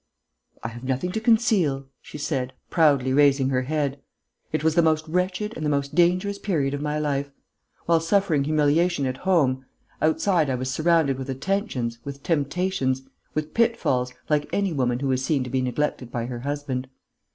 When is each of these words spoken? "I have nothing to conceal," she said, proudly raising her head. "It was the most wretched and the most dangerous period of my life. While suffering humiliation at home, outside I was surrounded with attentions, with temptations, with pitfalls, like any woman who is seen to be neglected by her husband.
"I 0.63 0.69
have 0.69 0.83
nothing 0.83 1.11
to 1.11 1.19
conceal," 1.19 1.85
she 2.01 2.17
said, 2.17 2.53
proudly 2.71 3.13
raising 3.13 3.49
her 3.49 3.61
head. 3.61 4.01
"It 4.51 4.63
was 4.63 4.73
the 4.73 4.81
most 4.81 5.07
wretched 5.07 5.53
and 5.55 5.63
the 5.63 5.69
most 5.69 5.93
dangerous 5.93 6.39
period 6.39 6.73
of 6.73 6.81
my 6.81 6.97
life. 6.97 7.29
While 7.85 7.99
suffering 7.99 8.45
humiliation 8.45 9.05
at 9.05 9.17
home, 9.17 9.63
outside 10.01 10.49
I 10.49 10.55
was 10.55 10.71
surrounded 10.71 11.19
with 11.19 11.29
attentions, 11.29 11.99
with 12.03 12.23
temptations, 12.23 13.03
with 13.35 13.53
pitfalls, 13.53 14.11
like 14.27 14.49
any 14.51 14.73
woman 14.73 15.01
who 15.01 15.11
is 15.11 15.23
seen 15.23 15.43
to 15.43 15.51
be 15.51 15.61
neglected 15.61 16.09
by 16.11 16.25
her 16.25 16.39
husband. 16.39 16.87